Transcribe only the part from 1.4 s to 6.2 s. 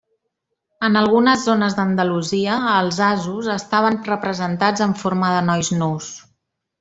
zones d'Andalusia, els asos estaven representats en forma de nois nus.